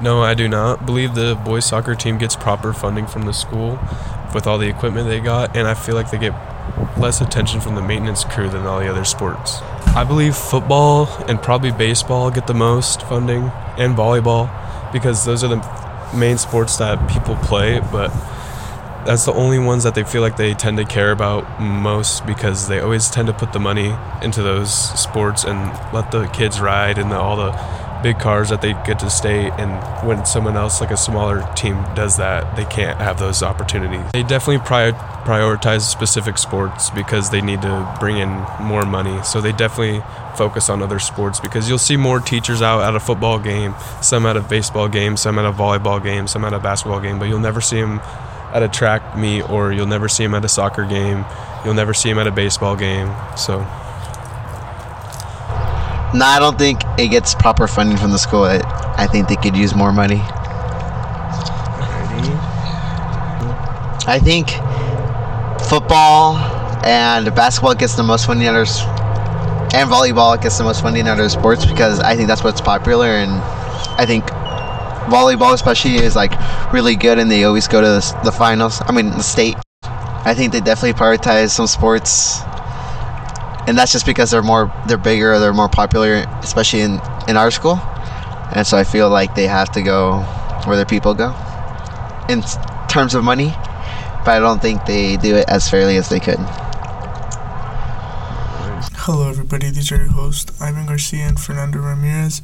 No, 0.00 0.22
I 0.22 0.34
do 0.34 0.46
not 0.46 0.86
believe 0.86 1.14
the 1.14 1.34
boys 1.44 1.64
soccer 1.64 1.96
team 1.96 2.18
gets 2.18 2.36
proper 2.36 2.72
funding 2.72 3.06
from 3.08 3.22
the 3.22 3.32
school 3.32 3.78
with 4.32 4.46
all 4.46 4.56
the 4.56 4.68
equipment 4.68 5.08
they 5.08 5.18
got, 5.18 5.56
and 5.56 5.66
I 5.66 5.74
feel 5.74 5.96
like 5.96 6.10
they 6.10 6.18
get 6.18 6.34
less 6.98 7.20
attention 7.20 7.60
from 7.60 7.74
the 7.74 7.82
maintenance 7.82 8.22
crew 8.24 8.48
than 8.48 8.64
all 8.64 8.78
the 8.78 8.88
other 8.88 9.04
sports. 9.04 9.60
I 9.96 10.04
believe 10.04 10.36
football 10.36 11.08
and 11.26 11.42
probably 11.42 11.72
baseball 11.72 12.30
get 12.30 12.46
the 12.46 12.54
most 12.54 13.02
funding 13.02 13.50
and 13.76 13.96
volleyball 13.96 14.48
because 14.92 15.24
those 15.24 15.42
are 15.42 15.48
the 15.48 16.16
main 16.16 16.38
sports 16.38 16.76
that 16.76 17.10
people 17.10 17.34
play, 17.36 17.80
but 17.90 18.10
that's 19.04 19.24
the 19.24 19.32
only 19.32 19.58
ones 19.58 19.82
that 19.82 19.94
they 19.94 20.04
feel 20.04 20.22
like 20.22 20.36
they 20.36 20.54
tend 20.54 20.76
to 20.76 20.84
care 20.84 21.10
about 21.10 21.60
most 21.60 22.24
because 22.24 22.68
they 22.68 22.78
always 22.78 23.10
tend 23.10 23.26
to 23.26 23.32
put 23.34 23.52
the 23.52 23.58
money 23.58 23.96
into 24.22 24.42
those 24.42 24.72
sports 25.00 25.44
and 25.44 25.58
let 25.92 26.12
the 26.12 26.26
kids 26.28 26.60
ride 26.60 26.98
and 26.98 27.10
the, 27.10 27.16
all 27.16 27.36
the 27.36 27.52
big 28.02 28.18
cars 28.18 28.48
that 28.50 28.62
they 28.62 28.72
get 28.84 28.98
to 29.00 29.10
stay 29.10 29.50
and 29.50 30.06
when 30.06 30.24
someone 30.24 30.56
else 30.56 30.80
like 30.80 30.90
a 30.90 30.96
smaller 30.96 31.46
team 31.54 31.74
does 31.94 32.16
that 32.16 32.56
they 32.56 32.64
can't 32.66 32.98
have 33.00 33.18
those 33.18 33.42
opportunities. 33.42 34.04
They 34.12 34.22
definitely 34.22 34.64
prior- 34.64 34.92
prioritize 34.92 35.82
specific 35.82 36.38
sports 36.38 36.90
because 36.90 37.30
they 37.30 37.40
need 37.40 37.62
to 37.62 37.96
bring 38.00 38.18
in 38.18 38.28
more 38.60 38.84
money. 38.84 39.22
So 39.22 39.40
they 39.40 39.52
definitely 39.52 40.02
focus 40.36 40.68
on 40.68 40.82
other 40.82 40.98
sports 40.98 41.40
because 41.40 41.68
you'll 41.68 41.78
see 41.78 41.96
more 41.96 42.20
teachers 42.20 42.62
out 42.62 42.82
at 42.82 42.94
a 42.94 43.00
football 43.00 43.40
game 43.40 43.74
some 44.00 44.24
at 44.24 44.36
a 44.36 44.40
baseball 44.40 44.88
game 44.88 45.16
some 45.16 45.36
at 45.36 45.44
a 45.44 45.50
volleyball 45.50 46.00
game 46.00 46.28
some 46.28 46.44
at 46.44 46.52
a 46.52 46.60
basketball 46.60 47.00
game 47.00 47.18
but 47.18 47.24
you'll 47.26 47.40
never 47.40 47.60
see 47.60 47.80
them 47.80 48.00
at 48.52 48.62
a 48.62 48.68
track 48.68 49.16
meet 49.16 49.42
or 49.50 49.72
you'll 49.72 49.86
never 49.86 50.08
see 50.08 50.24
him 50.24 50.34
at 50.34 50.44
a 50.44 50.48
soccer 50.48 50.84
game. 50.84 51.24
You'll 51.64 51.74
never 51.74 51.94
see 51.94 52.10
him 52.10 52.18
at 52.18 52.26
a 52.26 52.30
baseball 52.30 52.76
game. 52.76 53.14
So 53.36 53.60
No, 56.14 56.24
I 56.24 56.38
don't 56.38 56.58
think 56.58 56.80
it 56.98 57.08
gets 57.08 57.34
proper 57.34 57.68
funding 57.68 57.98
from 57.98 58.12
the 58.12 58.18
school. 58.18 58.44
I, 58.44 58.60
I 58.96 59.06
think 59.06 59.28
they 59.28 59.36
could 59.36 59.54
use 59.54 59.74
more 59.74 59.92
money. 59.92 60.22
I 64.06 64.18
think 64.18 64.48
football 65.68 66.38
and 66.86 67.26
basketball 67.34 67.74
gets 67.74 67.94
the 67.94 68.02
most 68.02 68.24
funding 68.24 68.48
out 68.48 68.56
of 68.56 68.68
and 69.74 69.90
volleyball 69.90 70.40
gets 70.40 70.56
the 70.56 70.64
most 70.64 70.80
funding 70.80 71.06
out 71.06 71.20
of 71.20 71.30
sports 71.30 71.66
because 71.66 72.00
I 72.00 72.16
think 72.16 72.26
that's 72.26 72.42
what's 72.42 72.62
popular 72.62 73.08
and 73.08 73.30
I 74.00 74.06
think 74.06 74.24
volleyball 75.12 75.52
especially 75.52 75.96
is 75.96 76.16
like 76.16 76.32
really 76.72 76.96
good 76.96 77.18
and 77.18 77.30
they 77.30 77.44
always 77.44 77.68
go 77.68 77.82
to 77.82 77.86
the, 77.86 78.20
the 78.24 78.32
finals. 78.32 78.80
I 78.86 78.92
mean 78.92 79.10
the 79.10 79.22
state. 79.22 79.56
I 79.82 80.32
think 80.34 80.52
they 80.52 80.60
definitely 80.60 80.98
prioritize 80.98 81.50
some 81.50 81.66
sports 81.66 82.40
and 83.68 83.76
that's 83.76 83.92
just 83.92 84.06
because 84.06 84.30
they're 84.30 84.42
more 84.42 84.72
they're 84.88 84.96
bigger 84.96 85.34
or 85.34 85.38
they're 85.38 85.52
more 85.52 85.68
popular 85.68 86.24
especially 86.42 86.80
in 86.80 86.98
in 87.28 87.36
our 87.36 87.50
school 87.50 87.78
and 88.54 88.66
so 88.66 88.78
i 88.78 88.82
feel 88.82 89.10
like 89.10 89.34
they 89.34 89.46
have 89.46 89.70
to 89.70 89.82
go 89.82 90.20
where 90.64 90.76
their 90.76 90.86
people 90.86 91.12
go 91.12 91.28
in 92.30 92.42
terms 92.88 93.14
of 93.14 93.22
money 93.22 93.52
but 94.24 94.28
i 94.28 94.38
don't 94.38 94.62
think 94.62 94.84
they 94.86 95.18
do 95.18 95.36
it 95.36 95.44
as 95.48 95.68
fairly 95.68 95.96
as 95.96 96.08
they 96.08 96.18
could 96.18 96.38
Hello, 99.08 99.26
everybody. 99.26 99.70
These 99.70 99.90
are 99.90 99.96
your 99.96 100.12
hosts, 100.12 100.60
Ivan 100.60 100.84
Garcia 100.84 101.26
and 101.26 101.40
Fernando 101.40 101.78
Ramirez. 101.78 102.42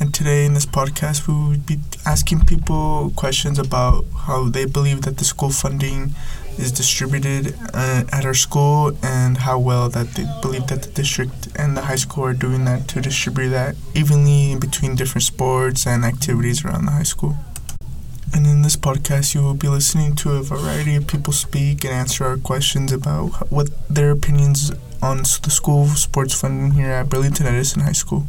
And 0.00 0.12
today 0.12 0.44
in 0.44 0.54
this 0.54 0.66
podcast, 0.66 1.28
we 1.28 1.34
will 1.34 1.56
be 1.58 1.78
asking 2.04 2.46
people 2.46 3.12
questions 3.14 3.60
about 3.60 4.06
how 4.26 4.48
they 4.48 4.64
believe 4.64 5.02
that 5.02 5.18
the 5.18 5.24
school 5.24 5.50
funding 5.50 6.16
is 6.58 6.72
distributed 6.72 7.54
uh, 7.74 8.04
at 8.12 8.24
our 8.24 8.34
school 8.34 8.96
and 9.02 9.38
how 9.38 9.58
well 9.58 9.88
that 9.88 10.08
they 10.14 10.26
believe 10.42 10.66
that 10.68 10.82
the 10.82 10.90
district 10.90 11.48
and 11.56 11.76
the 11.76 11.82
high 11.82 11.96
school 11.96 12.24
are 12.24 12.34
doing 12.34 12.64
that 12.64 12.88
to 12.88 13.00
distribute 13.00 13.50
that 13.50 13.76
evenly 13.94 14.56
between 14.58 14.94
different 14.94 15.24
sports 15.24 15.86
and 15.86 16.04
activities 16.04 16.64
around 16.64 16.84
the 16.84 16.92
high 16.92 17.02
school. 17.02 17.36
And 18.32 18.46
in 18.46 18.62
this 18.62 18.76
podcast, 18.76 19.34
you 19.34 19.42
will 19.42 19.54
be 19.54 19.68
listening 19.68 20.14
to 20.16 20.32
a 20.32 20.42
variety 20.42 20.94
of 20.94 21.06
people 21.08 21.32
speak 21.32 21.84
and 21.84 21.92
answer 21.92 22.24
our 22.24 22.36
questions 22.36 22.92
about 22.92 23.50
what 23.50 23.70
their 23.88 24.12
opinions 24.12 24.70
on 25.02 25.18
the 25.18 25.50
school 25.50 25.86
sports 25.88 26.40
funding 26.40 26.72
here 26.72 26.90
at 26.90 27.08
Burlington 27.08 27.46
Edison 27.46 27.82
High 27.82 27.92
School. 27.92 28.26